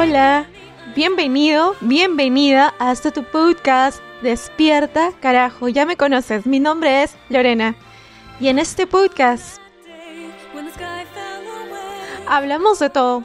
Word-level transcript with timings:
Hola, 0.00 0.46
bienvenido, 0.94 1.74
bienvenida 1.80 2.72
a 2.78 2.92
este 2.92 3.10
tu 3.10 3.24
podcast 3.24 4.00
Despierta, 4.22 5.10
carajo, 5.20 5.68
ya 5.68 5.86
me 5.86 5.96
conoces, 5.96 6.46
mi 6.46 6.60
nombre 6.60 7.02
es 7.02 7.16
Lorena. 7.28 7.74
Y 8.38 8.46
en 8.46 8.60
este 8.60 8.86
podcast 8.86 9.60
hablamos 12.28 12.78
de 12.78 12.90
todo, 12.90 13.24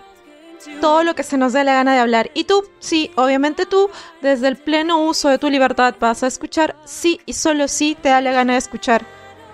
todo 0.82 1.04
lo 1.04 1.14
que 1.14 1.22
se 1.22 1.38
nos 1.38 1.54
dé 1.54 1.64
la 1.64 1.76
gana 1.76 1.94
de 1.94 2.00
hablar. 2.00 2.32
Y 2.34 2.46
tú, 2.46 2.64
sí, 2.80 3.12
obviamente 3.18 3.68
tú, 3.68 3.92
desde 4.24 4.48
el 4.48 4.58
pleno 4.58 5.06
uso 5.06 5.30
de 5.30 5.38
tu 5.38 5.52
libertad 5.52 5.94
vas 6.00 6.24
a 6.24 6.28
escuchar, 6.28 6.76
sí 6.86 7.22
y 7.28 7.34
solo 7.34 7.68
sí 7.68 7.96
te 8.02 8.10
da 8.10 8.20
la 8.20 8.32
gana 8.32 8.54
de 8.54 8.60
escuchar, 8.60 9.06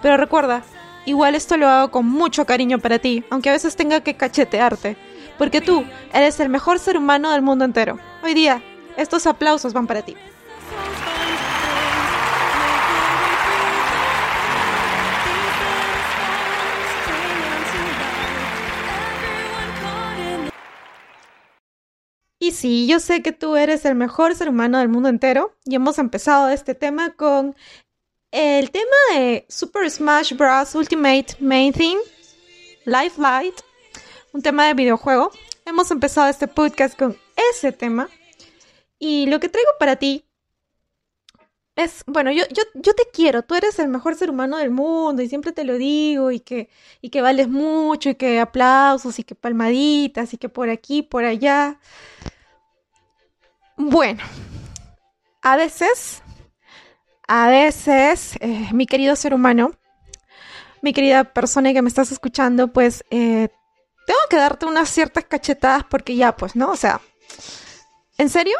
pero 0.01 0.15
recuerda, 0.15 0.63
igual 1.05 1.35
esto 1.35 1.57
lo 1.57 1.67
hago 1.67 1.91
con 1.91 2.05
mucho 2.05 2.45
cariño 2.45 2.79
para 2.79 2.97
ti, 2.97 3.25
aunque 3.29 3.49
a 3.49 3.53
veces 3.53 3.75
tenga 3.75 3.99
que 3.99 4.15
cachetearte, 4.15 4.95
porque 5.39 5.61
tú 5.61 5.85
eres 6.13 6.39
el 6.41 6.49
mejor 6.49 6.77
ser 6.77 6.97
humano 6.97 7.31
del 7.31 7.41
mundo 7.41 7.65
entero. 7.65 7.97
Hoy 8.21 8.35
día, 8.35 8.61
estos 8.97 9.25
aplausos 9.25 9.73
van 9.73 9.87
para 9.87 10.03
ti. 10.03 10.15
Y 22.41 22.51
sí, 22.51 22.87
yo 22.87 22.99
sé 22.99 23.21
que 23.21 23.31
tú 23.31 23.55
eres 23.55 23.85
el 23.85 23.95
mejor 23.95 24.35
ser 24.35 24.49
humano 24.49 24.79
del 24.79 24.89
mundo 24.89 25.07
entero 25.07 25.55
y 25.63 25.75
hemos 25.75 25.99
empezado 25.99 26.49
este 26.49 26.75
tema 26.75 27.11
con 27.11 27.55
el 28.31 28.71
tema 28.71 28.95
de 29.13 29.45
Super 29.47 29.89
Smash 29.89 30.33
Bros. 30.33 30.75
Ultimate 30.75 31.37
Main 31.39 31.71
Theme, 31.71 32.01
Life 32.85 33.21
Light, 33.21 33.55
un 34.33 34.41
tema 34.41 34.67
de 34.67 34.73
videojuego. 34.73 35.31
Hemos 35.65 35.91
empezado 35.91 36.29
este 36.29 36.47
podcast 36.47 36.97
con 36.97 37.17
ese 37.51 37.71
tema 37.71 38.09
y 38.97 39.27
lo 39.27 39.39
que 39.39 39.49
traigo 39.49 39.71
para 39.79 39.95
ti 39.95 40.25
es, 41.75 42.03
bueno, 42.07 42.31
yo, 42.31 42.43
yo, 42.49 42.63
yo 42.73 42.93
te 42.93 43.03
quiero, 43.13 43.43
tú 43.43 43.55
eres 43.55 43.79
el 43.79 43.87
mejor 43.87 44.15
ser 44.15 44.29
humano 44.29 44.57
del 44.57 44.69
mundo 44.69 45.21
y 45.21 45.29
siempre 45.29 45.53
te 45.53 45.63
lo 45.63 45.77
digo 45.77 46.31
y 46.31 46.41
que, 46.41 46.69
y 47.01 47.09
que 47.09 47.21
vales 47.21 47.47
mucho 47.47 48.09
y 48.09 48.15
que 48.15 48.39
aplausos 48.39 49.17
y 49.19 49.23
que 49.23 49.35
palmaditas 49.35 50.33
y 50.33 50.37
que 50.37 50.49
por 50.49 50.69
aquí, 50.69 51.03
por 51.03 51.23
allá. 51.23 51.79
Bueno, 53.77 54.21
a 55.41 55.55
veces, 55.55 56.21
a 57.27 57.49
veces, 57.49 58.35
eh, 58.41 58.67
mi 58.73 58.85
querido 58.85 59.15
ser 59.15 59.33
humano, 59.33 59.71
mi 60.81 60.91
querida 60.91 61.23
persona 61.23 61.71
que 61.71 61.81
me 61.81 61.87
estás 61.87 62.11
escuchando, 62.11 62.73
pues 62.73 63.05
eh, 63.09 63.47
tengo 64.09 64.21
que 64.27 64.37
darte 64.37 64.65
unas 64.65 64.89
ciertas 64.89 65.25
cachetadas 65.25 65.83
porque 65.83 66.15
ya, 66.15 66.35
pues, 66.35 66.55
¿no? 66.55 66.71
O 66.71 66.75
sea, 66.75 66.99
¿en 68.17 68.27
serio? 68.29 68.57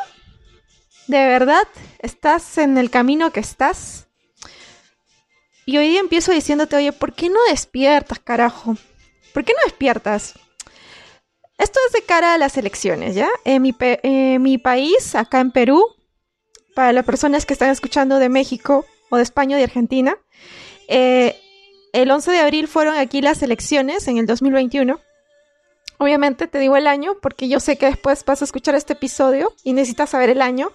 ¿De 1.07 1.17
verdad 1.25 1.67
estás 1.97 2.59
en 2.59 2.77
el 2.77 2.91
camino 2.91 3.31
que 3.31 3.39
estás? 3.39 4.05
Y 5.65 5.79
hoy 5.79 5.89
día 5.89 6.01
empiezo 6.01 6.31
diciéndote, 6.31 6.75
oye, 6.75 6.91
¿por 6.91 7.15
qué 7.15 7.29
no 7.29 7.39
despiertas, 7.49 8.19
carajo? 8.19 8.77
¿Por 9.33 9.43
qué 9.43 9.53
no 9.53 9.59
despiertas? 9.63 10.35
Esto 11.57 11.79
es 11.87 11.93
de 11.93 12.03
cara 12.03 12.35
a 12.35 12.37
las 12.37 12.55
elecciones, 12.55 13.15
¿ya? 13.15 13.29
En 13.43 13.63
mi, 13.63 14.57
país, 14.59 15.15
acá 15.15 15.39
en 15.39 15.49
Perú, 15.49 15.83
para 16.75 16.93
las 16.93 17.05
personas 17.05 17.47
que 17.47 17.53
están 17.53 17.71
escuchando 17.71 18.19
de 18.19 18.29
México 18.29 18.85
o 19.09 19.17
de 19.17 19.23
España 19.23 19.55
o 19.55 19.57
de 19.57 19.63
Argentina, 19.63 20.15
eh, 20.87 21.41
el 21.91 22.11
11 22.11 22.29
de 22.33 22.39
abril 22.39 22.67
fueron 22.67 22.95
aquí 22.97 23.23
las 23.23 23.41
elecciones 23.41 24.07
en 24.07 24.19
el 24.19 24.27
2021. 24.27 24.99
Obviamente 25.99 26.47
te 26.47 26.59
digo 26.59 26.77
el 26.77 26.87
año 26.87 27.17
porque 27.21 27.49
yo 27.49 27.59
sé 27.59 27.77
que 27.77 27.87
después 27.87 28.23
vas 28.23 28.41
a 28.41 28.45
escuchar 28.45 28.73
este 28.73 28.93
episodio 28.93 29.53
y 29.65 29.73
necesitas 29.73 30.09
saber 30.09 30.29
el 30.29 30.41
año. 30.41 30.71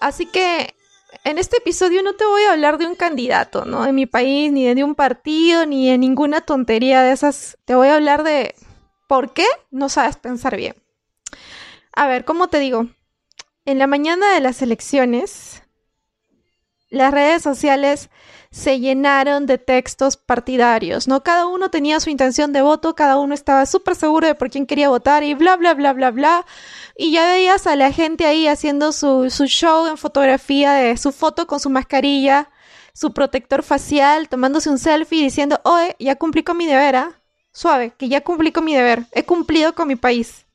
Así 0.00 0.24
que 0.24 0.74
en 1.24 1.36
este 1.36 1.58
episodio 1.58 2.02
no 2.02 2.14
te 2.14 2.24
voy 2.24 2.42
a 2.44 2.52
hablar 2.52 2.78
de 2.78 2.86
un 2.86 2.94
candidato, 2.94 3.66
¿no? 3.66 3.84
De 3.84 3.92
mi 3.92 4.06
país, 4.06 4.50
ni 4.50 4.74
de 4.74 4.82
un 4.82 4.94
partido, 4.94 5.66
ni 5.66 5.90
de 5.90 5.98
ninguna 5.98 6.40
tontería 6.40 7.02
de 7.02 7.12
esas. 7.12 7.58
Te 7.66 7.74
voy 7.74 7.88
a 7.88 7.96
hablar 7.96 8.24
de 8.24 8.54
por 9.08 9.34
qué 9.34 9.46
no 9.70 9.90
sabes 9.90 10.16
pensar 10.16 10.56
bien. 10.56 10.74
A 11.94 12.08
ver, 12.08 12.24
¿cómo 12.24 12.48
te 12.48 12.58
digo? 12.58 12.86
En 13.66 13.78
la 13.78 13.86
mañana 13.86 14.32
de 14.32 14.40
las 14.40 14.62
elecciones, 14.62 15.63
las 16.94 17.12
redes 17.12 17.42
sociales 17.42 18.08
se 18.50 18.78
llenaron 18.78 19.46
de 19.46 19.58
textos 19.58 20.16
partidarios, 20.16 21.08
¿no? 21.08 21.24
Cada 21.24 21.46
uno 21.46 21.70
tenía 21.70 21.98
su 21.98 22.08
intención 22.08 22.52
de 22.52 22.62
voto, 22.62 22.94
cada 22.94 23.18
uno 23.18 23.34
estaba 23.34 23.66
súper 23.66 23.96
seguro 23.96 24.28
de 24.28 24.36
por 24.36 24.48
quién 24.48 24.66
quería 24.66 24.88
votar 24.88 25.24
y 25.24 25.34
bla, 25.34 25.56
bla, 25.56 25.74
bla, 25.74 25.92
bla, 25.92 26.12
bla. 26.12 26.46
Y 26.96 27.10
ya 27.10 27.26
veías 27.26 27.66
a 27.66 27.74
la 27.74 27.90
gente 27.90 28.26
ahí 28.26 28.46
haciendo 28.46 28.92
su, 28.92 29.28
su 29.28 29.46
show 29.46 29.86
en 29.88 29.96
fotografía 29.96 30.72
de 30.72 30.96
su 30.96 31.10
foto 31.10 31.48
con 31.48 31.58
su 31.58 31.68
mascarilla, 31.68 32.48
su 32.92 33.12
protector 33.12 33.64
facial, 33.64 34.28
tomándose 34.28 34.70
un 34.70 34.78
selfie 34.78 35.18
y 35.18 35.24
diciendo, 35.24 35.60
oye, 35.64 35.96
ya 35.98 36.14
cumplí 36.14 36.44
con 36.44 36.56
mi 36.56 36.66
deber, 36.66 36.94
¿ah? 36.94 37.20
Suave, 37.52 37.92
que 37.98 38.08
ya 38.08 38.20
cumplí 38.22 38.52
con 38.52 38.64
mi 38.64 38.74
deber, 38.74 39.04
he 39.12 39.24
cumplido 39.24 39.74
con 39.74 39.88
mi 39.88 39.96
país. 39.96 40.46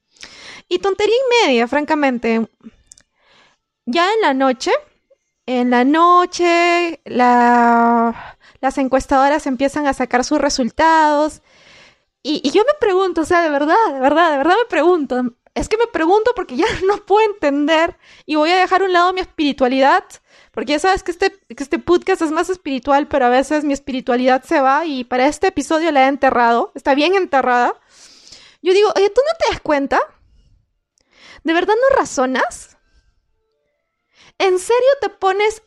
Y 0.69 0.79
tontería 0.79 1.15
y 1.15 1.47
media, 1.47 1.67
francamente. 1.67 2.47
Ya 3.85 4.07
en 4.13 4.21
la 4.21 4.33
noche, 4.33 4.71
en 5.57 5.71
la 5.71 5.83
noche, 5.83 7.01
la- 7.05 8.37
las 8.61 8.77
encuestadoras 8.77 9.47
empiezan 9.47 9.87
a 9.87 9.93
sacar 9.93 10.23
sus 10.23 10.39
resultados. 10.39 11.41
Y, 12.21 12.41
y 12.43 12.51
yo 12.51 12.61
me 12.67 12.73
pregunto, 12.79 13.21
o 13.21 13.25
sea, 13.25 13.41
de 13.41 13.49
verdad, 13.49 13.75
de 13.93 13.99
verdad, 13.99 14.31
de 14.31 14.37
verdad 14.37 14.55
me 14.61 14.69
pregunto. 14.69 15.23
Es 15.55 15.67
que 15.67 15.77
me 15.77 15.87
pregunto 15.87 16.31
porque 16.35 16.55
ya 16.55 16.65
no 16.87 16.97
puedo 17.05 17.25
entender 17.27 17.97
y 18.27 18.35
voy 18.35 18.51
a 18.51 18.57
dejar 18.57 18.81
a 18.81 18.85
un 18.85 18.93
lado 18.93 19.11
mi 19.13 19.21
espiritualidad. 19.21 20.03
Porque 20.51 20.73
ya 20.73 20.79
sabes 20.79 21.01
que 21.03 21.11
este, 21.11 21.31
que 21.31 21.63
este 21.63 21.79
podcast 21.79 22.21
es 22.21 22.31
más 22.31 22.49
espiritual, 22.49 23.07
pero 23.07 23.25
a 23.25 23.29
veces 23.29 23.63
mi 23.63 23.73
espiritualidad 23.73 24.43
se 24.43 24.59
va 24.61 24.85
y 24.85 25.03
para 25.03 25.25
este 25.27 25.47
episodio 25.47 25.91
la 25.91 26.05
he 26.05 26.07
enterrado. 26.09 26.71
Está 26.75 26.93
bien 26.93 27.15
enterrada. 27.15 27.73
Yo 28.61 28.73
digo, 28.73 28.89
oye, 28.95 29.09
¿tú 29.09 29.21
no 29.25 29.37
te 29.39 29.51
das 29.53 29.61
cuenta? 29.61 29.99
¿De 31.43 31.53
verdad 31.53 31.73
no 31.89 31.97
razonas? 31.97 32.68
¿En 34.39 34.57
serio 34.57 34.89
te 35.01 35.09
pones... 35.09 35.61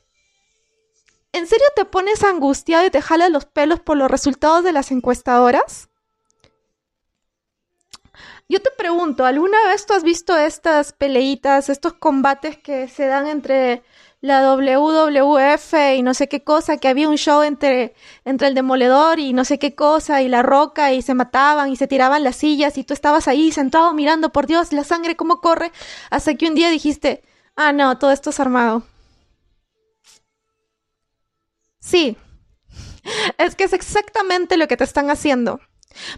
¿En 1.33 1.47
serio 1.47 1.67
te 1.77 1.85
pones 1.85 2.25
angustiado 2.25 2.85
y 2.85 2.91
te 2.91 3.01
jalas 3.01 3.31
los 3.31 3.47
pelos 3.47 3.81
por 3.81 3.97
los 3.97 4.11
resultados 4.11 4.65
de 4.65 4.73
las 4.73 4.91
encuestadoras? 4.91 5.89
Yo 8.49 8.61
te 8.61 8.71
pregunto, 8.77 9.25
¿alguna 9.25 9.57
vez 9.69 9.87
tú 9.87 9.95
has 9.95 10.03
visto 10.03 10.37
estas 10.37 10.93
peleitas, 10.93 11.71
estos 11.71 11.95
combates 11.95 12.59
que 12.59 12.87
se 12.89 13.07
dan 13.07 13.27
entre 13.27 13.83
la 14.21 14.55
WWF 14.55 15.75
y 15.97 16.03
no 16.03 16.13
sé 16.13 16.29
qué 16.29 16.45
cosa, 16.45 16.77
que 16.77 16.89
había 16.89 17.09
un 17.09 17.17
show 17.17 17.43
entre, 17.43 17.95
entre 18.27 18.49
el 18.49 18.55
demoledor 18.55 19.19
y 19.19 19.33
no 19.33 19.47
sé 19.47 19.59
qué 19.59 19.75
cosa, 19.75 20.21
y 20.21 20.29
la 20.29 20.43
roca, 20.43 20.93
y 20.93 21.01
se 21.01 21.15
mataban 21.15 21.71
y 21.71 21.77
se 21.77 21.87
tiraban 21.87 22.25
las 22.25 22.37
sillas, 22.37 22.77
y 22.77 22.85
tú 22.85 22.93
estabas 22.93 23.27
ahí 23.27 23.53
sentado 23.53 23.95
mirando, 23.95 24.33
por 24.33 24.47
Dios, 24.47 24.73
la 24.73 24.85
sangre 24.85 25.17
cómo 25.17 25.41
corre, 25.41 25.73
hasta 26.11 26.35
que 26.35 26.47
un 26.47 26.55
día 26.55 26.69
dijiste, 26.69 27.23
ah, 27.57 27.73
no, 27.73 27.99
todo 27.99 28.11
esto 28.11 28.31
es 28.31 28.41
armado. 28.41 28.85
Sí, 31.81 32.17
es 33.39 33.55
que 33.55 33.65
es 33.65 33.73
exactamente 33.73 34.57
lo 34.57 34.69
que 34.69 34.77
te 34.77 34.85
están 34.85 35.11
haciendo. 35.11 35.61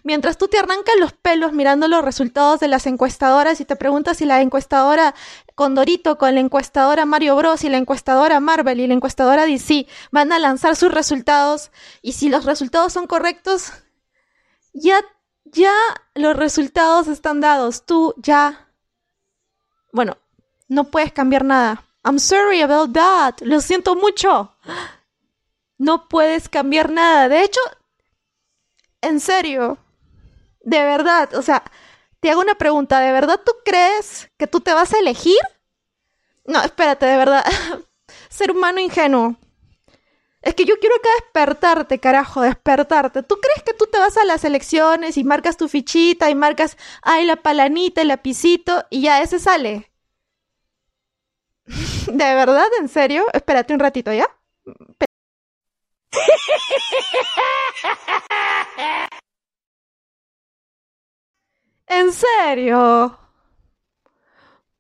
Mientras 0.05 0.39
tú 0.39 0.47
te 0.47 0.59
arrancas 0.59 0.95
los 1.01 1.13
pelos 1.13 1.53
mirando 1.53 1.89
los 1.89 2.05
resultados 2.05 2.61
de 2.61 2.69
las 2.69 2.87
encuestadoras 2.87 3.61
y 3.61 3.65
te 3.65 3.75
preguntas 3.75 4.19
si 4.19 4.25
la 4.25 4.41
encuestadora 4.41 5.15
Condorito 5.57 6.17
con 6.17 6.35
la 6.35 6.41
encuestadora 6.41 7.07
Mario 7.07 7.37
Bros 7.37 7.65
y 7.65 7.69
la 7.69 7.79
encuestadora 7.79 8.39
Marvel 8.41 8.81
y 8.81 8.87
la 8.87 8.95
encuestadora 8.95 9.47
DC 9.47 9.87
van 10.13 10.33
a 10.33 10.39
lanzar 10.39 10.77
sus 10.77 10.93
resultados 10.93 11.73
y 12.03 12.13
si 12.13 12.29
los 12.29 12.45
resultados 12.45 12.93
son 12.93 13.07
correctos, 13.07 13.73
ya 14.73 15.01
ya 15.45 15.73
los 16.15 16.37
resultados 16.37 17.09
están 17.09 17.41
dados. 17.41 17.87
Tú 17.87 18.15
ya... 18.19 18.69
Bueno, 19.93 20.19
no 20.75 20.85
puedes 20.85 21.13
cambiar 21.13 21.45
nada. 21.45 21.85
I'm 22.05 22.19
sorry 22.19 22.61
about 22.61 22.93
that. 22.93 23.41
Lo 23.41 23.61
siento 23.61 23.97
mucho. 23.97 24.55
No 25.79 26.09
puedes 26.09 26.49
cambiar 26.49 26.91
nada. 26.91 27.29
De 27.29 27.43
hecho, 27.43 27.61
en 29.01 29.21
serio, 29.21 29.79
de 30.61 30.85
verdad, 30.85 31.35
o 31.35 31.43
sea, 31.43 31.65
te 32.21 32.31
hago 32.31 32.41
una 32.41 32.57
pregunta. 32.57 33.01
¿De 33.01 33.13
verdad 33.13 33.41
tú 33.45 33.53
crees 33.65 34.31
que 34.37 34.47
tú 34.47 34.61
te 34.61 34.75
vas 34.75 34.93
a 34.93 34.99
elegir? 34.99 35.39
No, 36.45 36.63
espérate, 36.63 37.07
de 37.07 37.17
verdad. 37.17 37.45
Ser 38.29 38.51
humano 38.51 38.81
ingenuo. 38.81 39.37
Es 40.43 40.55
que 40.55 40.67
yo 40.67 40.79
quiero 40.79 40.97
acá 40.97 41.09
despertarte, 41.21 42.01
carajo, 42.01 42.43
despertarte. 42.43 43.23
¿Tú 43.23 43.37
crees 43.41 43.63
que 43.63 43.73
tú 43.73 43.87
te 43.87 43.99
vas 43.99 44.19
a 44.19 44.27
las 44.27 44.45
elecciones 44.45 45.17
y 45.17 45.25
marcas 45.25 45.57
tu 45.57 45.69
fichita 45.69 46.29
y 46.29 46.35
marcas, 46.35 46.77
ay, 47.01 47.25
la 47.25 47.37
palanita, 47.37 48.03
el 48.03 48.09
lapicito 48.09 48.85
y 48.91 49.01
ya 49.03 49.23
ese 49.23 49.39
sale? 49.39 49.91
¿De 52.07 52.35
verdad? 52.35 52.67
¿En 52.81 52.89
serio? 52.89 53.27
Espérate 53.33 53.73
un 53.73 53.81
ratito, 53.81 54.13
¿ya? 54.13 54.29
¿En 61.87 62.13
serio? 62.13 63.19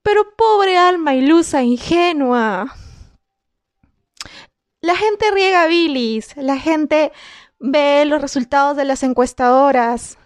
Pero 0.02 0.34
pobre 0.36 0.76
alma 0.76 1.14
ilusa, 1.14 1.62
ingenua. 1.62 2.74
La 4.80 4.96
gente 4.96 5.30
riega 5.30 5.66
bilis, 5.66 6.36
la 6.36 6.58
gente 6.58 7.12
ve 7.58 8.04
los 8.04 8.20
resultados 8.20 8.76
de 8.76 8.84
las 8.84 9.02
encuestadoras 9.02 10.18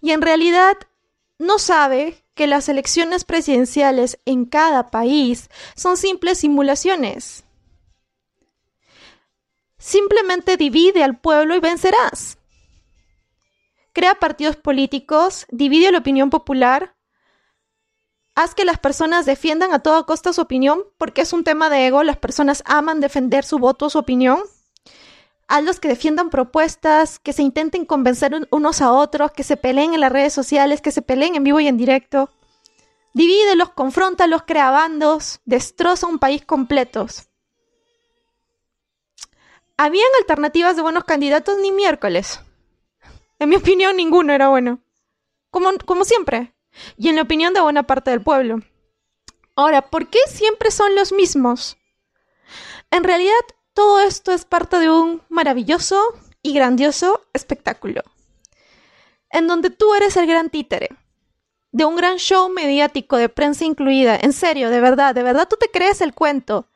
y 0.00 0.12
en 0.12 0.22
realidad 0.22 0.76
no 1.38 1.58
sabe 1.58 2.24
que 2.36 2.46
las 2.46 2.68
elecciones 2.68 3.24
presidenciales 3.24 4.20
en 4.26 4.44
cada 4.44 4.90
país 4.90 5.48
son 5.74 5.96
simples 5.96 6.38
simulaciones. 6.38 7.44
Simplemente 9.78 10.58
divide 10.58 11.02
al 11.02 11.18
pueblo 11.18 11.56
y 11.56 11.60
vencerás. 11.60 12.38
Crea 13.94 14.14
partidos 14.16 14.56
políticos, 14.56 15.46
divide 15.50 15.90
la 15.90 15.98
opinión 15.98 16.28
popular, 16.28 16.94
haz 18.34 18.54
que 18.54 18.66
las 18.66 18.78
personas 18.78 19.24
defiendan 19.24 19.72
a 19.72 19.78
toda 19.78 20.04
costa 20.04 20.34
su 20.34 20.42
opinión, 20.42 20.84
porque 20.98 21.22
es 21.22 21.32
un 21.32 21.42
tema 21.42 21.70
de 21.70 21.86
ego, 21.86 22.02
las 22.02 22.18
personas 22.18 22.62
aman 22.66 23.00
defender 23.00 23.44
su 23.44 23.58
voto, 23.58 23.88
su 23.88 23.98
opinión. 23.98 24.40
Hazlos 25.48 25.78
que 25.78 25.88
defiendan 25.88 26.30
propuestas, 26.30 27.18
que 27.20 27.32
se 27.32 27.42
intenten 27.42 27.84
convencer 27.84 28.48
unos 28.50 28.82
a 28.82 28.92
otros, 28.92 29.30
que 29.32 29.44
se 29.44 29.56
peleen 29.56 29.94
en 29.94 30.00
las 30.00 30.12
redes 30.12 30.32
sociales, 30.32 30.80
que 30.80 30.90
se 30.90 31.02
peleen 31.02 31.36
en 31.36 31.44
vivo 31.44 31.60
y 31.60 31.68
en 31.68 31.76
directo. 31.76 32.30
Divídelos, 33.14 33.70
confróntalos, 33.70 34.42
crea 34.42 34.70
bandos, 34.70 35.40
destroza 35.44 36.06
un 36.06 36.18
país 36.18 36.44
completos. 36.44 37.28
¿Habían 39.76 40.08
alternativas 40.20 40.74
de 40.74 40.82
buenos 40.82 41.04
candidatos? 41.04 41.56
Ni 41.62 41.70
miércoles. 41.70 42.40
En 43.38 43.48
mi 43.48 43.56
opinión, 43.56 43.96
ninguno 43.96 44.32
era 44.32 44.48
bueno. 44.48 44.80
Como, 45.50 45.70
como 45.84 46.04
siempre. 46.04 46.54
Y 46.96 47.08
en 47.08 47.16
la 47.16 47.22
opinión 47.22 47.54
de 47.54 47.60
buena 47.60 47.84
parte 47.84 48.10
del 48.10 48.22
pueblo. 48.22 48.60
Ahora, 49.54 49.82
¿por 49.90 50.08
qué 50.08 50.18
siempre 50.28 50.70
son 50.70 50.94
los 50.94 51.12
mismos? 51.12 51.76
En 52.90 53.04
realidad, 53.04 53.32
todo 53.76 54.00
esto 54.00 54.32
es 54.32 54.46
parte 54.46 54.78
de 54.78 54.90
un 54.90 55.20
maravilloso 55.28 56.02
y 56.42 56.54
grandioso 56.54 57.20
espectáculo. 57.34 58.02
En 59.28 59.46
donde 59.46 59.68
tú 59.68 59.94
eres 59.94 60.16
el 60.16 60.26
gran 60.26 60.48
títere. 60.48 60.88
De 61.72 61.84
un 61.84 61.94
gran 61.94 62.16
show 62.16 62.48
mediático 62.48 63.18
de 63.18 63.28
prensa 63.28 63.66
incluida. 63.66 64.16
En 64.16 64.32
serio, 64.32 64.70
de 64.70 64.80
verdad, 64.80 65.14
de 65.14 65.22
verdad 65.22 65.46
tú 65.46 65.56
te 65.60 65.70
crees 65.70 66.00
el 66.00 66.14
cuento 66.14 66.68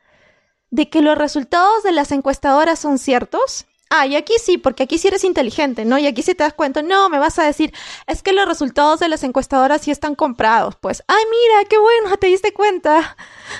de 0.69 0.91
que 0.91 1.01
los 1.01 1.17
resultados 1.17 1.81
de 1.81 1.91
las 1.91 2.11
encuestadoras 2.11 2.77
son 2.77 2.99
ciertos 2.99 3.65
Ah, 3.93 4.05
y 4.07 4.15
aquí 4.15 4.35
sí, 4.41 4.57
porque 4.57 4.83
aquí 4.83 4.97
sí 4.97 5.09
eres 5.09 5.25
inteligente, 5.25 5.83
¿no? 5.83 5.97
Y 5.97 6.07
aquí 6.07 6.21
sí 6.21 6.33
te 6.33 6.45
das 6.45 6.53
cuenta, 6.53 6.81
no, 6.81 7.09
me 7.09 7.19
vas 7.19 7.37
a 7.39 7.43
decir, 7.43 7.73
es 8.07 8.23
que 8.23 8.31
los 8.31 8.47
resultados 8.47 9.01
de 9.01 9.09
las 9.09 9.21
encuestadoras 9.25 9.81
sí 9.81 9.91
están 9.91 10.15
comprados. 10.15 10.77
Pues, 10.77 11.03
ay, 11.07 11.23
mira, 11.29 11.67
qué 11.67 11.77
bueno, 11.77 12.15
te 12.21 12.27
diste 12.27 12.53
cuenta. 12.53 13.17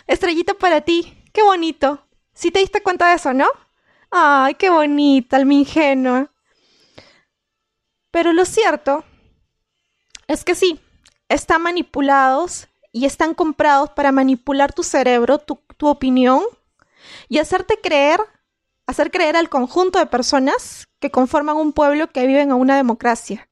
Estrellita 0.07 0.53
para 0.53 0.79
ti, 0.81 1.17
qué 1.33 1.43
bonito. 1.43 2.07
Sí 2.33 2.51
te 2.51 2.59
diste 2.59 2.81
cuenta 2.81 3.09
de 3.09 3.15
eso, 3.15 3.33
¿no? 3.33 3.47
Ay, 4.09 4.55
qué 4.55 4.69
bonita, 4.69 5.37
el 5.37 5.45
mi 5.45 5.59
ingenuo. 5.59 6.29
Pero 8.11 8.33
lo 8.33 8.45
cierto 8.45 9.03
es 10.27 10.43
que 10.43 10.55
sí, 10.55 10.79
están 11.29 11.61
manipulados 11.61 12.67
y 12.91 13.05
están 13.05 13.33
comprados 13.33 13.91
para 13.91 14.11
manipular 14.11 14.73
tu 14.73 14.83
cerebro, 14.83 15.37
tu, 15.37 15.59
tu 15.77 15.87
opinión 15.87 16.43
y 17.29 17.39
hacerte 17.39 17.79
creer 17.81 18.19
hacer 18.91 19.11
creer 19.11 19.35
al 19.35 19.49
conjunto 19.49 19.99
de 19.99 20.05
personas 20.05 20.87
que 20.99 21.11
conforman 21.11 21.57
un 21.57 21.73
pueblo 21.73 22.11
que 22.11 22.27
vive 22.27 22.41
en 22.41 22.51
una 22.51 22.77
democracia. 22.77 23.49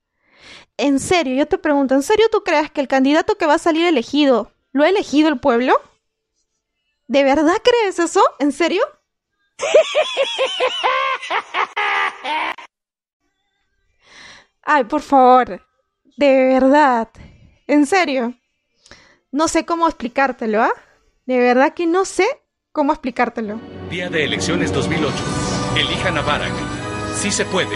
En 0.77 0.99
serio, 0.99 1.35
yo 1.35 1.47
te 1.47 1.57
pregunto, 1.57 1.95
¿en 1.95 2.03
serio 2.03 2.27
tú 2.31 2.43
crees 2.43 2.71
que 2.71 2.81
el 2.81 2.87
candidato 2.87 3.35
que 3.35 3.45
va 3.45 3.55
a 3.55 3.59
salir 3.59 3.85
elegido 3.85 4.51
lo 4.71 4.83
ha 4.83 4.89
elegido 4.89 5.29
el 5.29 5.39
pueblo? 5.39 5.73
¿De 7.09 7.23
verdad 7.23 7.57
crees 7.63 7.97
eso? 7.97 8.23
¿En 8.37 8.51
serio? 8.51 8.83
Ay, 14.61 14.83
por 14.83 15.01
favor. 15.01 15.65
De 16.17 16.45
verdad. 16.45 17.09
En 17.65 17.87
serio. 17.87 18.35
No 19.31 19.47
sé 19.47 19.65
cómo 19.65 19.87
explicártelo, 19.87 20.61
¿ah? 20.61 20.71
De 21.25 21.39
verdad 21.39 21.73
que 21.73 21.87
no 21.87 22.05
sé 22.05 22.27
cómo 22.71 22.93
explicártelo. 22.93 23.59
Día 23.89 24.07
de 24.11 24.25
elecciones 24.25 24.71
2008. 24.71 25.15
Elijan 25.77 26.15
a 26.15 26.21
Barack. 26.21 26.53
Sí 27.15 27.31
se 27.31 27.43
puede. 27.45 27.75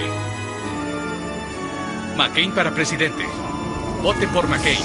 McCain 2.16 2.54
para 2.54 2.70
presidente. 2.70 3.26
Vote 4.04 4.28
por 4.28 4.48
McCain. 4.48 4.78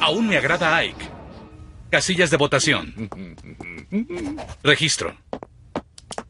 Aún 0.00 0.26
me 0.26 0.36
agrada 0.36 0.76
Ike. 0.78 1.15
Casillas 1.90 2.30
de 2.30 2.36
votación. 2.36 3.10
Registro. 4.62 5.16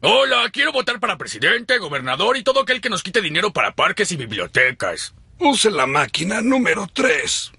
Hola, 0.01 0.49
quiero 0.51 0.71
votar 0.71 0.99
para 0.99 1.17
presidente, 1.17 1.77
gobernador 1.79 2.37
y 2.37 2.43
todo 2.43 2.61
aquel 2.61 2.81
que 2.81 2.89
nos 2.89 3.03
quite 3.03 3.21
dinero 3.21 3.51
para 3.51 3.73
parques 3.75 4.11
y 4.11 4.15
bibliotecas. 4.17 5.13
Use 5.39 5.71
la 5.71 5.87
máquina 5.87 6.41
número 6.41 6.87
3. 6.93 7.51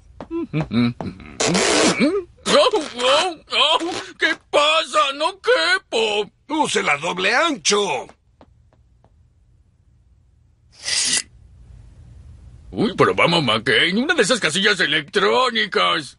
¡Oh, 2.46 2.70
oh, 2.96 3.36
oh! 3.52 3.90
¿Qué 4.18 4.34
pasa? 4.50 5.12
No 5.14 5.38
quepo. 5.40 6.30
Use 6.48 6.82
la 6.82 6.96
doble 6.96 7.34
ancho. 7.34 8.06
Uy, 12.70 12.94
pero 12.96 13.14
vamos, 13.14 13.42
McCain, 13.42 13.98
una 13.98 14.14
de 14.14 14.22
esas 14.22 14.40
casillas 14.40 14.78
electrónicas. 14.80 16.16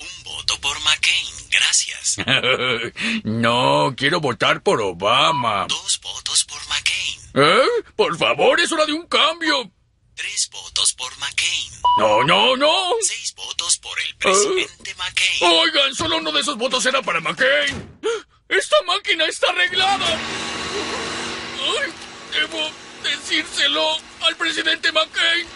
Un 0.00 0.24
voto 0.24 0.60
por 0.60 0.78
McCain, 0.80 1.26
gracias. 1.68 2.16
no, 3.24 3.94
quiero 3.96 4.20
votar 4.20 4.62
por 4.62 4.80
Obama. 4.80 5.66
Dos 5.68 6.00
votos 6.00 6.44
por 6.44 6.60
McCain. 6.68 7.20
¿Eh? 7.34 7.84
Por 7.96 8.16
favor, 8.16 8.60
es 8.60 8.72
hora 8.72 8.86
de 8.86 8.92
un 8.92 9.06
cambio. 9.06 9.70
Tres 10.14 10.48
votos 10.50 10.94
por 10.94 11.16
McCain. 11.18 11.72
No, 11.98 12.24
no, 12.24 12.56
no. 12.56 12.72
Seis 13.02 13.34
votos 13.34 13.78
por 13.78 13.98
el 14.00 14.16
presidente 14.16 14.94
McCain. 14.94 15.52
Oigan, 15.52 15.94
solo 15.94 16.18
uno 16.18 16.32
de 16.32 16.40
esos 16.40 16.56
votos 16.56 16.84
era 16.86 17.02
para 17.02 17.20
McCain. 17.20 17.98
Esta 18.48 18.76
máquina 18.86 19.26
está 19.26 19.50
arreglada. 19.50 20.06
Ay, 21.80 21.92
debo 22.32 22.70
decírselo 23.02 23.96
al 24.22 24.36
presidente 24.36 24.90
McCain. 24.90 25.46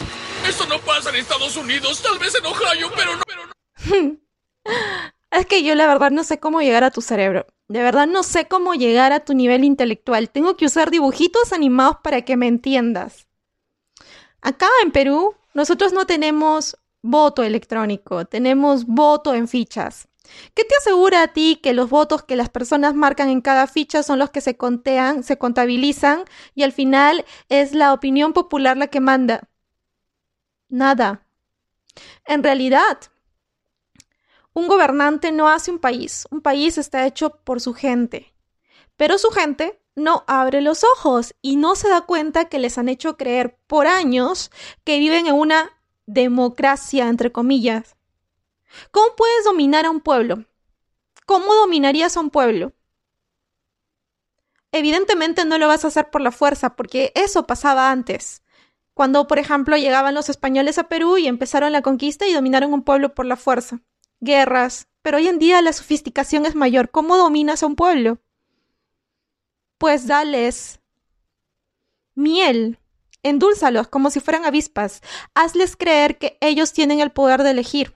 Eso 0.47 0.67
no 0.67 0.81
pasa 0.81 1.11
en 1.11 1.17
Estados 1.17 1.57
Unidos, 1.57 2.03
tal 2.03 2.19
vez 2.19 2.35
en 2.35 2.45
Ohio, 2.47 2.93
pero 2.95 3.17
no, 3.17 3.23
pero 3.27 3.47
no. 3.47 4.19
Es 5.33 5.47
que 5.47 5.63
yo 5.65 5.75
la 5.75 5.87
verdad 5.87 6.11
no 6.11 6.25
sé 6.25 6.39
cómo 6.39 6.61
llegar 6.61 6.85
a 6.85 6.91
tu 6.91 7.01
cerebro. 7.01 7.47
De 7.67 7.83
verdad 7.83 8.07
no 8.07 8.23
sé 8.23 8.49
cómo 8.49 8.75
llegar 8.75 9.13
a 9.13 9.21
tu 9.21 9.33
nivel 9.33 9.65
intelectual. 9.65 10.29
Tengo 10.29 10.59
que 10.59 10.67
usar 10.67 10.91
dibujitos 10.91 11.55
animados 11.55 11.97
para 12.03 12.21
que 12.23 12.37
me 12.37 12.47
entiendas. 12.47 13.27
Acá 14.43 14.69
en 14.85 14.93
Perú, 14.93 15.35
nosotros 15.55 15.95
no 15.95 16.07
tenemos 16.07 16.77
voto 17.01 17.43
electrónico, 17.43 18.27
tenemos 18.27 18.85
voto 18.85 19.33
en 19.33 19.49
fichas. 19.49 20.07
¿Qué 20.55 20.65
te 20.65 20.77
asegura 20.77 21.23
a 21.23 21.29
ti 21.29 21.61
que 21.63 21.73
los 21.73 21.89
votos 21.89 22.23
que 22.25 22.37
las 22.37 22.51
personas 22.51 22.95
marcan 22.95 23.31
en 23.31 23.41
cada 23.41 23.67
ficha 23.67 24.03
son 24.03 24.19
los 24.19 24.29
que 24.29 24.43
se 24.43 24.59
contean, 24.59 25.23
se 25.23 25.39
contabilizan 25.39 26.25
y 26.55 26.63
al 26.63 26.73
final 26.73 27.25
es 27.49 27.73
la 27.73 27.95
opinión 27.95 28.35
popular 28.35 28.77
la 28.77 28.89
que 28.89 29.01
manda? 29.01 29.49
Nada. 30.69 31.27
En 32.27 32.43
realidad, 32.43 32.99
un 34.55 34.69
gobernante 34.69 35.33
no 35.33 35.49
hace 35.49 35.71
un 35.71 35.79
país, 35.79 36.27
un 36.31 36.41
país 36.41 36.79
está 36.79 37.07
hecho 37.07 37.31
por 37.45 37.61
su 37.61 37.75
gente, 37.75 38.35
pero 38.97 39.19
su 39.19 39.31
gente 39.31 39.81
no 39.95 40.25
abre 40.27 40.61
los 40.61 40.85
ojos 40.85 41.35
y 41.43 41.57
no 41.57 41.75
se 41.75 41.89
da 41.89 42.03
cuenta 42.03 42.47
que 42.47 42.59
les 42.59 42.79
han 42.79 42.89
hecho 42.89 43.17
creer 43.17 43.59
por 43.67 43.87
años 43.87 44.51
que 44.85 44.99
viven 44.99 45.27
en 45.27 45.35
una 45.35 45.71
democracia, 46.07 47.09
entre 47.09 47.33
comillas. 47.33 47.97
¿Cómo 48.91 49.15
puedes 49.17 49.45
dominar 49.45 49.87
a 49.87 49.91
un 49.91 50.01
pueblo? 50.01 50.45
¿Cómo 51.27 51.55
dominarías 51.55 52.17
a 52.17 52.21
un 52.21 52.31
pueblo? 52.31 52.73
Evidentemente 54.73 55.45
no 55.45 55.59
lo 55.59 55.69
vas 55.69 55.85
a 55.85 55.89
hacer 55.89 56.11
por 56.11 56.23
la 56.23 56.33
fuerza, 56.33 56.75
porque 56.77 57.13
eso 57.15 57.47
pasaba 57.47 57.91
antes. 57.91 58.43
Cuando, 58.95 59.27
por 59.27 59.39
ejemplo, 59.39 59.77
llegaban 59.77 60.15
los 60.15 60.31
españoles 60.31 60.79
a 60.79 60.89
Perú 60.89 61.19
y 61.19 61.27
empezaron 61.27 61.73
la 61.73 61.83
conquista 61.83 62.27
y 62.27 62.33
dominaron 62.33 62.73
un 62.73 62.83
pueblo 62.83 63.15
por 63.15 63.27
la 63.27 63.37
fuerza. 63.37 63.81
Guerras. 64.23 64.89
Pero 65.03 65.19
hoy 65.19 65.29
en 65.29 65.39
día 65.39 65.61
la 65.61 65.73
sofisticación 65.73 66.47
es 66.47 66.55
mayor. 66.55 66.91
¿Cómo 66.91 67.17
dominas 67.19 67.63
a 67.63 67.67
un 67.67 67.77
pueblo? 67.77 68.19
Pues 69.79 70.07
dales 70.07 70.81
miel. 72.15 72.79
Endúlzalos 73.25 73.89
como 73.89 74.11
si 74.11 74.21
fueran 74.21 74.45
avispas. 74.45 75.03
Hazles 75.35 75.77
creer 75.77 76.19
que 76.19 76.39
ellos 76.41 76.73
tienen 76.73 77.01
el 77.01 77.11
poder 77.11 77.43
de 77.43 77.51
elegir. 77.51 77.95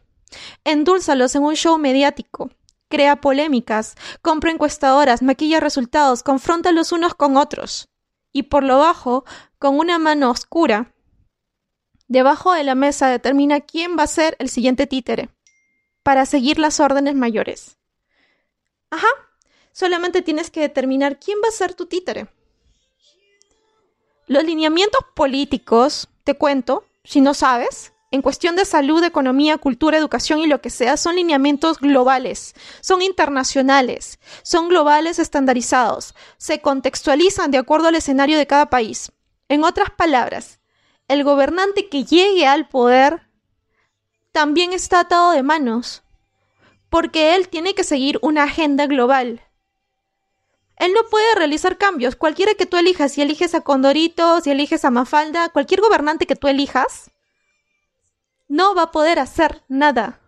Endúlzalos 0.64 1.34
en 1.36 1.44
un 1.44 1.54
show 1.54 1.78
mediático. 1.78 2.50
Crea 2.88 3.20
polémicas, 3.20 3.96
compra 4.22 4.52
encuestadoras, 4.52 5.22
maquilla 5.22 5.58
resultados, 5.58 6.22
confronta 6.22 6.70
los 6.70 6.92
unos 6.92 7.14
con 7.14 7.36
otros. 7.36 7.88
Y 8.32 8.44
por 8.44 8.62
lo 8.62 8.78
bajo, 8.78 9.24
con 9.58 9.78
una 9.78 9.98
mano 9.98 10.30
oscura, 10.30 10.92
debajo 12.06 12.52
de 12.52 12.62
la 12.62 12.74
mesa 12.74 13.08
determina 13.08 13.60
quién 13.60 13.96
va 13.98 14.04
a 14.04 14.08
ser 14.08 14.36
el 14.38 14.48
siguiente 14.48 14.86
títere, 14.86 15.30
para 16.06 16.24
seguir 16.24 16.60
las 16.60 16.78
órdenes 16.78 17.16
mayores. 17.16 17.78
Ajá, 18.90 19.08
solamente 19.72 20.22
tienes 20.22 20.52
que 20.52 20.60
determinar 20.60 21.18
quién 21.18 21.38
va 21.44 21.48
a 21.48 21.50
ser 21.50 21.74
tu 21.74 21.86
títere. 21.86 22.28
Los 24.28 24.44
lineamientos 24.44 25.00
políticos, 25.16 26.08
te 26.22 26.36
cuento, 26.36 26.84
si 27.02 27.20
no 27.20 27.34
sabes, 27.34 27.92
en 28.12 28.22
cuestión 28.22 28.54
de 28.54 28.64
salud, 28.64 29.02
economía, 29.02 29.58
cultura, 29.58 29.98
educación 29.98 30.38
y 30.38 30.46
lo 30.46 30.60
que 30.60 30.70
sea, 30.70 30.96
son 30.96 31.16
lineamientos 31.16 31.80
globales, 31.80 32.54
son 32.82 33.02
internacionales, 33.02 34.20
son 34.44 34.68
globales 34.68 35.18
estandarizados, 35.18 36.14
se 36.36 36.60
contextualizan 36.60 37.50
de 37.50 37.58
acuerdo 37.58 37.88
al 37.88 37.96
escenario 37.96 38.38
de 38.38 38.46
cada 38.46 38.70
país. 38.70 39.10
En 39.48 39.64
otras 39.64 39.90
palabras, 39.90 40.60
el 41.08 41.24
gobernante 41.24 41.88
que 41.88 42.04
llegue 42.04 42.46
al 42.46 42.68
poder 42.68 43.25
también 44.36 44.74
está 44.74 45.00
atado 45.00 45.30
de 45.30 45.42
manos, 45.42 46.02
porque 46.90 47.34
él 47.36 47.48
tiene 47.48 47.74
que 47.74 47.84
seguir 47.84 48.18
una 48.20 48.42
agenda 48.42 48.86
global. 48.86 49.40
Él 50.76 50.92
no 50.92 51.08
puede 51.08 51.34
realizar 51.36 51.78
cambios. 51.78 52.16
Cualquiera 52.16 52.52
que 52.52 52.66
tú 52.66 52.76
elijas, 52.76 53.12
si 53.12 53.22
eliges 53.22 53.54
a 53.54 53.62
Condorito, 53.62 54.42
si 54.42 54.50
eliges 54.50 54.84
a 54.84 54.90
Mafalda, 54.90 55.48
cualquier 55.48 55.80
gobernante 55.80 56.26
que 56.26 56.36
tú 56.36 56.48
elijas, 56.48 57.10
no 58.46 58.74
va 58.74 58.82
a 58.82 58.90
poder 58.90 59.20
hacer 59.20 59.64
nada, 59.68 60.20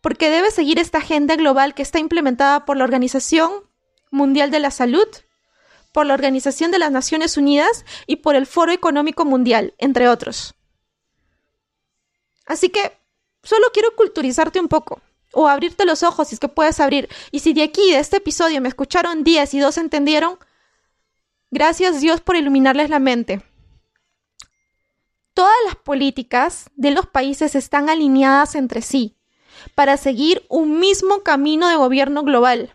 porque 0.00 0.30
debe 0.30 0.50
seguir 0.50 0.78
esta 0.78 0.96
agenda 0.96 1.36
global 1.36 1.74
que 1.74 1.82
está 1.82 1.98
implementada 1.98 2.64
por 2.64 2.78
la 2.78 2.84
Organización 2.84 3.52
Mundial 4.10 4.50
de 4.50 4.60
la 4.60 4.70
Salud, 4.70 5.08
por 5.92 6.06
la 6.06 6.14
Organización 6.14 6.70
de 6.70 6.78
las 6.78 6.90
Naciones 6.90 7.36
Unidas 7.36 7.84
y 8.06 8.16
por 8.16 8.36
el 8.36 8.46
Foro 8.46 8.72
Económico 8.72 9.26
Mundial, 9.26 9.74
entre 9.76 10.08
otros. 10.08 10.54
Así 12.46 12.70
que 12.70 13.03
solo 13.44 13.68
quiero 13.72 13.94
culturizarte 13.94 14.58
un 14.60 14.68
poco 14.68 15.00
o 15.34 15.48
abrirte 15.48 15.84
los 15.84 16.02
ojos 16.02 16.28
si 16.28 16.34
es 16.34 16.40
que 16.40 16.48
puedes 16.48 16.80
abrir. 16.80 17.08
Y 17.30 17.40
si 17.40 17.52
de 17.52 17.64
aquí, 17.64 17.92
de 17.92 17.98
este 17.98 18.18
episodio, 18.18 18.60
me 18.60 18.68
escucharon 18.68 19.24
10 19.24 19.54
y 19.54 19.60
dos 19.60 19.78
entendieron, 19.78 20.38
gracias 21.50 22.00
Dios 22.00 22.20
por 22.20 22.36
iluminarles 22.36 22.90
la 22.90 22.98
mente. 22.98 23.42
Todas 25.34 25.56
las 25.66 25.76
políticas 25.76 26.70
de 26.76 26.92
los 26.92 27.06
países 27.06 27.56
están 27.56 27.90
alineadas 27.90 28.54
entre 28.54 28.82
sí 28.82 29.16
para 29.74 29.96
seguir 29.96 30.44
un 30.48 30.78
mismo 30.78 31.22
camino 31.22 31.68
de 31.68 31.76
gobierno 31.76 32.22
global. 32.22 32.72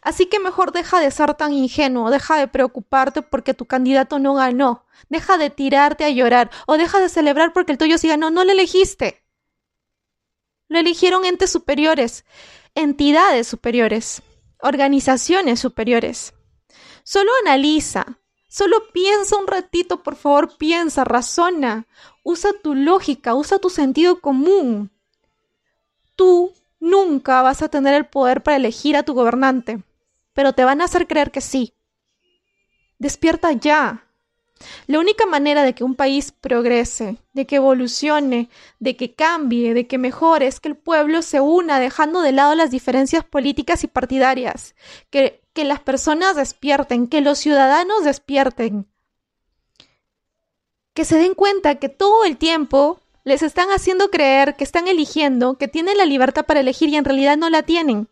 Así 0.00 0.26
que 0.26 0.38
mejor 0.38 0.72
deja 0.72 1.00
de 1.00 1.10
ser 1.10 1.34
tan 1.34 1.52
ingenuo, 1.52 2.10
deja 2.10 2.36
de 2.36 2.48
preocuparte 2.48 3.20
porque 3.20 3.52
tu 3.52 3.66
candidato 3.66 4.18
no 4.18 4.34
ganó, 4.34 4.86
deja 5.08 5.36
de 5.36 5.50
tirarte 5.50 6.04
a 6.04 6.10
llorar 6.10 6.50
o 6.66 6.76
deja 6.76 7.00
de 7.00 7.08
celebrar 7.08 7.52
porque 7.52 7.72
el 7.72 7.78
tuyo 7.78 7.98
sí 7.98 8.08
ganó, 8.08 8.30
no 8.30 8.44
lo 8.44 8.52
elegiste. 8.52 9.21
Lo 10.72 10.78
eligieron 10.78 11.26
entes 11.26 11.50
superiores, 11.50 12.24
entidades 12.74 13.46
superiores, 13.46 14.22
organizaciones 14.58 15.60
superiores. 15.60 16.32
Solo 17.04 17.30
analiza, 17.42 18.18
solo 18.48 18.90
piensa 18.90 19.36
un 19.36 19.46
ratito, 19.46 20.02
por 20.02 20.16
favor, 20.16 20.56
piensa, 20.56 21.04
razona, 21.04 21.86
usa 22.24 22.52
tu 22.62 22.74
lógica, 22.74 23.34
usa 23.34 23.58
tu 23.58 23.68
sentido 23.68 24.22
común. 24.22 24.90
Tú 26.16 26.54
nunca 26.80 27.42
vas 27.42 27.60
a 27.60 27.68
tener 27.68 27.92
el 27.92 28.06
poder 28.06 28.42
para 28.42 28.56
elegir 28.56 28.96
a 28.96 29.02
tu 29.02 29.12
gobernante, 29.12 29.82
pero 30.32 30.54
te 30.54 30.64
van 30.64 30.80
a 30.80 30.84
hacer 30.84 31.06
creer 31.06 31.30
que 31.30 31.42
sí. 31.42 31.74
Despierta 32.98 33.52
ya. 33.52 34.06
La 34.86 34.98
única 34.98 35.26
manera 35.26 35.62
de 35.62 35.74
que 35.74 35.84
un 35.84 35.94
país 35.94 36.32
progrese, 36.32 37.16
de 37.32 37.46
que 37.46 37.56
evolucione, 37.56 38.48
de 38.78 38.96
que 38.96 39.14
cambie, 39.14 39.74
de 39.74 39.86
que 39.86 39.98
mejore, 39.98 40.46
es 40.46 40.60
que 40.60 40.68
el 40.68 40.76
pueblo 40.76 41.22
se 41.22 41.40
una 41.40 41.80
dejando 41.80 42.20
de 42.20 42.32
lado 42.32 42.54
las 42.54 42.70
diferencias 42.70 43.24
políticas 43.24 43.84
y 43.84 43.86
partidarias, 43.86 44.74
que, 45.10 45.42
que 45.52 45.64
las 45.64 45.80
personas 45.80 46.36
despierten, 46.36 47.06
que 47.06 47.20
los 47.20 47.38
ciudadanos 47.38 48.04
despierten, 48.04 48.86
que 50.94 51.04
se 51.04 51.16
den 51.16 51.34
cuenta 51.34 51.76
que 51.76 51.88
todo 51.88 52.24
el 52.24 52.36
tiempo 52.36 53.00
les 53.24 53.42
están 53.42 53.68
haciendo 53.70 54.10
creer 54.10 54.56
que 54.56 54.64
están 54.64 54.88
eligiendo, 54.88 55.56
que 55.56 55.68
tienen 55.68 55.96
la 55.96 56.04
libertad 56.04 56.44
para 56.44 56.60
elegir 56.60 56.88
y 56.88 56.96
en 56.96 57.04
realidad 57.04 57.36
no 57.36 57.50
la 57.50 57.62
tienen. 57.62 58.08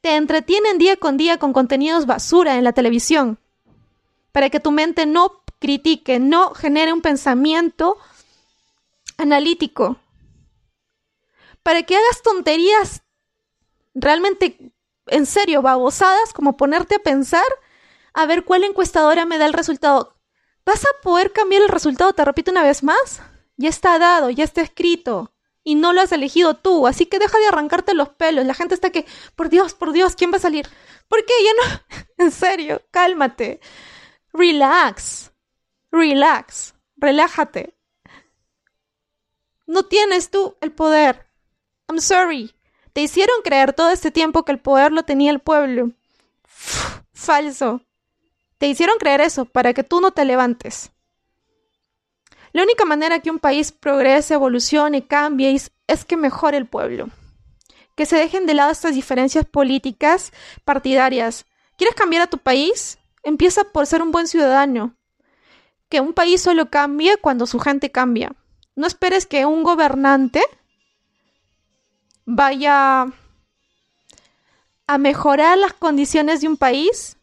Te 0.00 0.14
entretienen 0.16 0.78
día 0.78 0.96
con 0.96 1.16
día 1.16 1.38
con 1.38 1.52
contenidos 1.52 2.06
basura 2.06 2.56
en 2.58 2.64
la 2.64 2.72
televisión 2.72 3.38
para 4.36 4.50
que 4.50 4.60
tu 4.60 4.70
mente 4.70 5.06
no 5.06 5.42
critique, 5.58 6.18
no 6.18 6.52
genere 6.52 6.92
un 6.92 7.00
pensamiento 7.00 7.96
analítico, 9.16 9.96
para 11.62 11.84
que 11.84 11.96
hagas 11.96 12.20
tonterías 12.20 13.02
realmente, 13.94 14.74
en 15.06 15.24
serio, 15.24 15.62
babosadas, 15.62 16.34
como 16.34 16.58
ponerte 16.58 16.96
a 16.96 16.98
pensar 16.98 17.46
a 18.12 18.26
ver 18.26 18.44
cuál 18.44 18.64
encuestadora 18.64 19.24
me 19.24 19.38
da 19.38 19.46
el 19.46 19.54
resultado. 19.54 20.18
¿Vas 20.66 20.84
a 20.84 21.00
poder 21.02 21.32
cambiar 21.32 21.62
el 21.62 21.70
resultado? 21.70 22.12
Te 22.12 22.22
repito 22.22 22.50
una 22.50 22.62
vez 22.62 22.82
más. 22.82 23.22
Ya 23.56 23.70
está 23.70 23.98
dado, 23.98 24.28
ya 24.28 24.44
está 24.44 24.60
escrito. 24.60 25.32
Y 25.64 25.76
no 25.76 25.94
lo 25.94 26.02
has 26.02 26.12
elegido 26.12 26.52
tú, 26.58 26.86
así 26.86 27.06
que 27.06 27.18
deja 27.18 27.38
de 27.38 27.46
arrancarte 27.46 27.94
los 27.94 28.10
pelos. 28.10 28.44
La 28.44 28.52
gente 28.52 28.74
está 28.74 28.90
que, 28.90 29.06
por 29.34 29.48
Dios, 29.48 29.72
por 29.72 29.92
Dios, 29.92 30.14
¿quién 30.14 30.30
va 30.30 30.36
a 30.36 30.40
salir? 30.40 30.68
¿Por 31.08 31.24
qué? 31.24 31.32
Ya 31.42 31.52
no. 31.70 32.04
En 32.18 32.30
serio, 32.30 32.82
cálmate. 32.90 33.60
Relax. 34.36 35.32
Relax. 35.90 36.74
Relájate. 36.96 37.74
No 39.66 39.84
tienes 39.84 40.30
tú 40.30 40.56
el 40.60 40.72
poder. 40.72 41.26
I'm 41.88 42.00
sorry. 42.00 42.54
Te 42.92 43.00
hicieron 43.00 43.36
creer 43.42 43.72
todo 43.72 43.90
este 43.90 44.10
tiempo 44.10 44.44
que 44.44 44.52
el 44.52 44.60
poder 44.60 44.92
lo 44.92 45.04
tenía 45.04 45.30
el 45.30 45.40
pueblo. 45.40 45.92
Falso. 47.12 47.82
Te 48.58 48.66
hicieron 48.66 48.98
creer 48.98 49.22
eso 49.22 49.46
para 49.46 49.72
que 49.72 49.84
tú 49.84 50.00
no 50.00 50.10
te 50.10 50.24
levantes. 50.24 50.92
La 52.52 52.62
única 52.62 52.84
manera 52.84 53.20
que 53.20 53.30
un 53.30 53.38
país 53.38 53.72
progrese, 53.72 54.34
evolucione, 54.34 55.06
cambie 55.06 55.54
es, 55.54 55.72
es 55.86 56.04
que 56.04 56.16
mejore 56.16 56.56
el 56.56 56.66
pueblo. 56.66 57.08
Que 57.94 58.06
se 58.06 58.16
dejen 58.16 58.46
de 58.46 58.54
lado 58.54 58.70
estas 58.70 58.94
diferencias 58.94 59.46
políticas 59.46 60.32
partidarias. 60.64 61.46
¿Quieres 61.76 61.94
cambiar 61.94 62.22
a 62.22 62.26
tu 62.28 62.38
país? 62.38 62.98
Empieza 63.26 63.64
por 63.64 63.86
ser 63.86 64.02
un 64.02 64.12
buen 64.12 64.28
ciudadano. 64.28 64.94
Que 65.88 66.00
un 66.00 66.12
país 66.12 66.40
solo 66.40 66.70
cambie 66.70 67.16
cuando 67.16 67.48
su 67.48 67.58
gente 67.58 67.90
cambia. 67.90 68.36
No 68.76 68.86
esperes 68.86 69.26
que 69.26 69.44
un 69.44 69.64
gobernante 69.64 70.44
vaya 72.24 73.06
a 74.86 74.98
mejorar 74.98 75.58
las 75.58 75.72
condiciones 75.72 76.40
de 76.40 76.46
un 76.46 76.56
país 76.56 77.16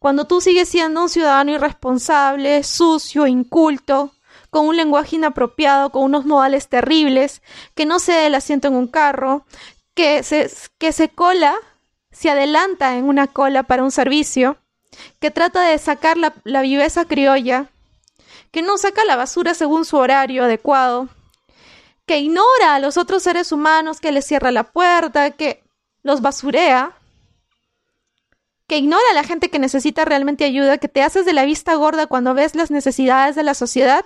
cuando 0.00 0.24
tú 0.24 0.40
sigues 0.40 0.68
siendo 0.68 1.02
un 1.02 1.08
ciudadano 1.08 1.52
irresponsable, 1.52 2.64
sucio, 2.64 3.28
inculto, 3.28 4.10
con 4.50 4.66
un 4.66 4.76
lenguaje 4.76 5.14
inapropiado, 5.14 5.90
con 5.90 6.02
unos 6.02 6.26
modales 6.26 6.68
terribles, 6.68 7.42
que 7.76 7.86
no 7.86 8.00
se 8.00 8.26
el 8.26 8.34
asiento 8.34 8.66
en 8.66 8.74
un 8.74 8.88
carro, 8.88 9.46
que 9.94 10.24
se, 10.24 10.50
que 10.78 10.90
se 10.90 11.10
cola, 11.10 11.54
se 12.10 12.28
adelanta 12.28 12.96
en 12.96 13.04
una 13.04 13.28
cola 13.28 13.62
para 13.62 13.84
un 13.84 13.92
servicio, 13.92 14.58
que 15.20 15.30
trata 15.30 15.62
de 15.62 15.78
sacar 15.78 16.16
la, 16.16 16.34
la 16.44 16.62
viveza 16.62 17.04
criolla, 17.04 17.70
que 18.50 18.62
no 18.62 18.78
saca 18.78 19.04
la 19.04 19.16
basura 19.16 19.54
según 19.54 19.84
su 19.84 19.96
horario 19.96 20.44
adecuado, 20.44 21.08
que 22.06 22.18
ignora 22.18 22.74
a 22.74 22.78
los 22.78 22.96
otros 22.96 23.22
seres 23.22 23.52
humanos, 23.52 24.00
que 24.00 24.12
les 24.12 24.26
cierra 24.26 24.50
la 24.50 24.64
puerta, 24.64 25.30
que 25.32 25.62
los 26.02 26.22
basurea. 26.22 26.94
que 28.66 28.76
ignora 28.78 29.02
a 29.12 29.14
la 29.14 29.24
gente 29.24 29.48
que 29.48 29.58
necesita 29.58 30.04
realmente 30.04 30.44
ayuda, 30.44 30.76
que 30.78 30.88
te 30.88 31.02
haces 31.02 31.24
de 31.24 31.32
la 31.32 31.46
vista 31.46 31.74
gorda 31.74 32.06
cuando 32.06 32.34
ves 32.34 32.54
las 32.54 32.70
necesidades 32.70 33.34
de 33.34 33.42
la 33.42 33.54
sociedad. 33.54 34.04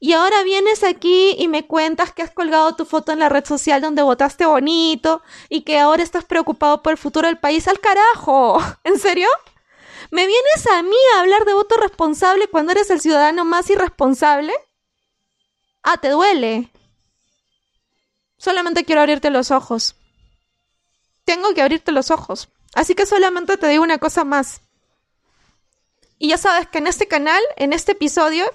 Y 0.00 0.12
ahora 0.12 0.42
vienes 0.42 0.84
aquí 0.84 1.34
y 1.38 1.48
me 1.48 1.66
cuentas 1.66 2.12
que 2.12 2.22
has 2.22 2.30
colgado 2.30 2.76
tu 2.76 2.84
foto 2.84 3.12
en 3.12 3.18
la 3.18 3.28
red 3.28 3.44
social 3.44 3.80
donde 3.82 4.02
votaste 4.02 4.46
bonito 4.46 5.22
y 5.48 5.62
que 5.62 5.78
ahora 5.78 6.02
estás 6.02 6.24
preocupado 6.24 6.82
por 6.82 6.92
el 6.92 6.98
futuro 6.98 7.26
del 7.26 7.38
país. 7.38 7.68
¡Al 7.68 7.80
carajo! 7.80 8.58
¿En 8.84 8.98
serio? 8.98 9.28
¿Me 10.10 10.26
vienes 10.26 10.66
a 10.72 10.82
mí 10.82 10.96
a 11.14 11.20
hablar 11.20 11.44
de 11.44 11.52
voto 11.52 11.76
responsable 11.76 12.48
cuando 12.48 12.72
eres 12.72 12.90
el 12.90 13.00
ciudadano 13.00 13.44
más 13.44 13.68
irresponsable? 13.68 14.54
Ah, 15.82 15.98
te 15.98 16.08
duele. 16.08 16.70
Solamente 18.38 18.84
quiero 18.84 19.02
abrirte 19.02 19.30
los 19.30 19.50
ojos. 19.50 19.96
Tengo 21.24 21.52
que 21.52 21.60
abrirte 21.60 21.92
los 21.92 22.10
ojos. 22.10 22.48
Así 22.74 22.94
que 22.94 23.04
solamente 23.04 23.56
te 23.58 23.68
digo 23.68 23.82
una 23.82 23.98
cosa 23.98 24.24
más. 24.24 24.62
Y 26.18 26.28
ya 26.28 26.38
sabes 26.38 26.68
que 26.68 26.78
en 26.78 26.86
este 26.86 27.06
canal, 27.06 27.42
en 27.56 27.72
este 27.72 27.92
episodio, 27.92 28.46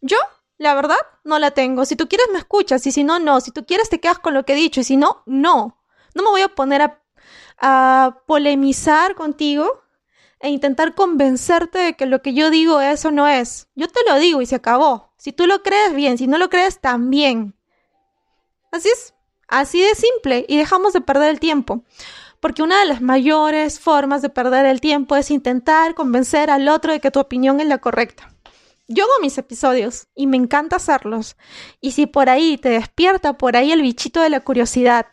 yo, 0.00 0.16
la 0.56 0.74
verdad, 0.74 0.96
no 1.22 1.38
la 1.38 1.50
tengo. 1.50 1.84
Si 1.84 1.96
tú 1.96 2.08
quieres, 2.08 2.28
me 2.32 2.38
escuchas. 2.38 2.86
Y 2.86 2.92
si 2.92 3.04
no, 3.04 3.18
no. 3.18 3.40
Si 3.40 3.50
tú 3.50 3.66
quieres, 3.66 3.90
te 3.90 4.00
quedas 4.00 4.18
con 4.18 4.32
lo 4.32 4.44
que 4.44 4.54
he 4.54 4.56
dicho. 4.56 4.80
Y 4.80 4.84
si 4.84 4.96
no, 4.96 5.22
no. 5.26 5.82
No 6.14 6.22
me 6.22 6.30
voy 6.30 6.42
a 6.42 6.48
poner 6.48 6.82
a, 6.82 7.02
a 7.58 8.22
polemizar 8.26 9.14
contigo 9.14 9.83
e 10.44 10.50
intentar 10.50 10.94
convencerte 10.94 11.78
de 11.78 11.96
que 11.96 12.04
lo 12.04 12.20
que 12.20 12.34
yo 12.34 12.50
digo 12.50 12.78
eso 12.82 13.10
no 13.10 13.26
es. 13.26 13.68
Yo 13.74 13.88
te 13.88 14.00
lo 14.06 14.18
digo 14.18 14.42
y 14.42 14.46
se 14.46 14.56
acabó. 14.56 15.10
Si 15.16 15.32
tú 15.32 15.46
lo 15.46 15.62
crees, 15.62 15.94
bien. 15.94 16.18
Si 16.18 16.26
no 16.26 16.36
lo 16.36 16.50
crees, 16.50 16.82
también. 16.82 17.54
Así 18.70 18.90
es. 18.90 19.14
Así 19.48 19.80
de 19.80 19.94
simple. 19.94 20.44
Y 20.46 20.58
dejamos 20.58 20.92
de 20.92 21.00
perder 21.00 21.30
el 21.30 21.40
tiempo. 21.40 21.82
Porque 22.40 22.62
una 22.62 22.78
de 22.78 22.84
las 22.84 23.00
mayores 23.00 23.80
formas 23.80 24.20
de 24.20 24.28
perder 24.28 24.66
el 24.66 24.82
tiempo 24.82 25.16
es 25.16 25.30
intentar 25.30 25.94
convencer 25.94 26.50
al 26.50 26.68
otro 26.68 26.92
de 26.92 27.00
que 27.00 27.10
tu 27.10 27.20
opinión 27.20 27.58
es 27.62 27.66
la 27.66 27.78
correcta. 27.78 28.30
Yo 28.86 29.04
hago 29.04 29.22
mis 29.22 29.38
episodios 29.38 30.08
y 30.14 30.26
me 30.26 30.36
encanta 30.36 30.76
hacerlos. 30.76 31.38
Y 31.80 31.92
si 31.92 32.04
por 32.04 32.28
ahí 32.28 32.58
te 32.58 32.68
despierta 32.68 33.38
por 33.38 33.56
ahí 33.56 33.72
el 33.72 33.80
bichito 33.80 34.20
de 34.20 34.28
la 34.28 34.40
curiosidad 34.40 35.06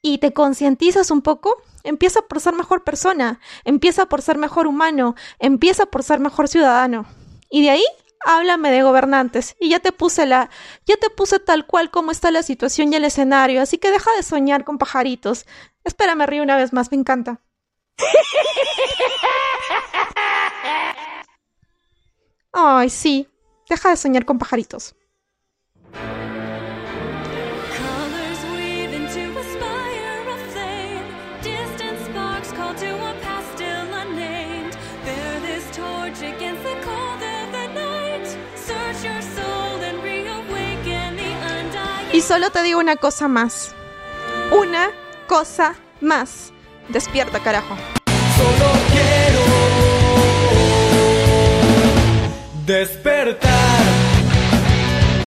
y 0.00 0.16
te 0.16 0.32
concientizas 0.32 1.10
un 1.10 1.20
poco, 1.20 1.58
empieza 1.84 2.22
por 2.22 2.40
ser 2.40 2.54
mejor 2.54 2.82
persona, 2.82 3.38
empieza 3.64 4.06
por 4.06 4.22
ser 4.22 4.38
mejor 4.38 4.66
humano, 4.66 5.14
empieza 5.38 5.86
por 5.86 6.02
ser 6.02 6.18
mejor 6.18 6.48
ciudadano. 6.48 7.06
Y 7.48 7.62
de 7.62 7.70
ahí 7.70 7.84
háblame 8.24 8.72
de 8.72 8.82
gobernantes 8.82 9.54
y 9.60 9.68
ya 9.68 9.78
te 9.80 9.92
puse 9.92 10.24
la 10.26 10.48
ya 10.86 10.96
te 10.96 11.10
puse 11.10 11.38
tal 11.38 11.66
cual 11.66 11.90
como 11.90 12.10
está 12.10 12.30
la 12.30 12.42
situación 12.42 12.90
y 12.92 12.96
el 12.96 13.04
escenario, 13.04 13.62
así 13.62 13.78
que 13.78 13.92
deja 13.92 14.10
de 14.16 14.22
soñar 14.22 14.64
con 14.64 14.78
pajaritos. 14.78 15.44
Espérame 15.84 16.26
río 16.26 16.42
una 16.42 16.56
vez 16.56 16.72
más, 16.72 16.90
me 16.90 16.96
encanta. 16.96 17.42
Ay, 22.52 22.88
sí, 22.88 23.28
deja 23.68 23.90
de 23.90 23.96
soñar 23.96 24.24
con 24.24 24.38
pajaritos. 24.38 24.94
Solo 42.24 42.50
te 42.50 42.62
digo 42.62 42.80
una 42.80 42.96
cosa 42.96 43.28
más. 43.28 43.74
Una 44.50 44.90
cosa 45.26 45.74
más. 46.00 46.52
Despierta, 46.88 47.40
carajo. 47.40 47.76
Solo 48.36 48.72
quiero 48.90 49.40
despertar. 52.66 54.13